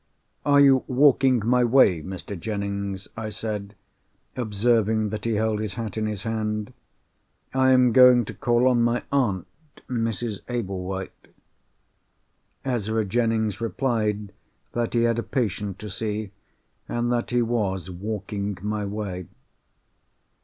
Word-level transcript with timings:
"Are 0.47 0.59
you 0.59 0.83
walking 0.87 1.45
my 1.45 1.63
way, 1.63 2.01
Mr. 2.01 2.35
Jennings?" 2.35 3.07
I 3.15 3.29
said, 3.29 3.75
observing 4.35 5.09
that 5.09 5.25
he 5.25 5.33
held 5.35 5.59
his 5.59 5.75
hat 5.75 5.95
in 5.95 6.07
his 6.07 6.23
hand. 6.23 6.73
"I 7.53 7.69
am 7.69 7.91
going 7.91 8.25
to 8.25 8.33
call 8.33 8.67
on 8.67 8.81
my 8.81 9.03
aunt, 9.11 9.45
Mrs. 9.87 10.39
Ablewhite." 10.49 11.27
Ezra 12.65 13.05
Jennings 13.05 13.61
replied 13.61 14.33
that 14.71 14.95
he 14.95 15.03
had 15.03 15.19
a 15.19 15.21
patient 15.21 15.77
to 15.77 15.89
see, 15.91 16.31
and 16.89 17.11
that 17.11 17.29
he 17.29 17.43
was 17.43 17.91
walking 17.91 18.57
my 18.59 18.83
way. 18.83 19.27